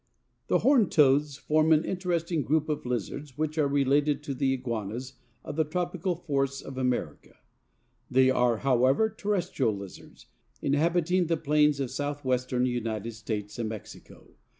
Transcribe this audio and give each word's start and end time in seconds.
The 0.47 0.57
Horned 0.57 0.91
Toads 0.91 1.37
form 1.37 1.71
an 1.71 1.85
interesting 1.85 2.41
group 2.41 2.69
of 2.69 2.87
Lizards 2.87 3.37
which 3.37 3.59
are 3.59 3.67
related 3.67 4.23
to 4.23 4.33
the 4.33 4.51
iguanas 4.53 5.13
of 5.43 5.57
the 5.57 5.63
tropical 5.63 6.15
forests 6.15 6.59
of 6.59 6.75
America. 6.75 7.35
They 8.09 8.31
are, 8.31 8.57
however, 8.57 9.11
terrestrial 9.11 9.77
lizards, 9.77 10.25
inhabiting 10.59 11.27
the 11.27 11.37
plains 11.37 11.79
of 11.79 11.91
Southwestern 11.91 12.65
United 12.65 13.11
States 13.11 13.59
and 13.59 13.69
Mexico. 13.69 14.29